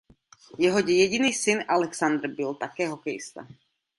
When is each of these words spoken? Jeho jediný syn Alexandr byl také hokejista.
Jeho 0.57 0.79
jediný 0.79 1.33
syn 1.33 1.63
Alexandr 1.69 2.27
byl 2.27 2.53
také 2.53 2.87
hokejista. 2.87 3.47